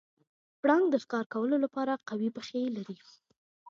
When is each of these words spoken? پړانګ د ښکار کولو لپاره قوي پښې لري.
پړانګ 0.61 0.85
د 0.89 0.95
ښکار 1.03 1.25
کولو 1.33 1.55
لپاره 1.63 2.01
قوي 2.09 2.29
پښې 2.35 2.61
لري. 2.75 2.97